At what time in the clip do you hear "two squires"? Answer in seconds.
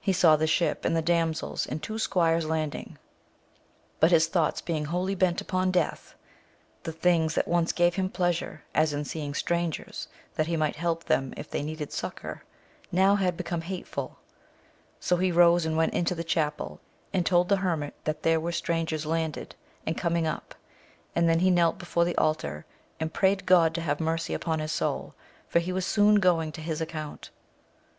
1.82-2.46